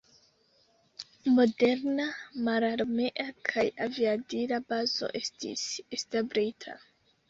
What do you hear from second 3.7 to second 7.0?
aviadila bazo estis establita.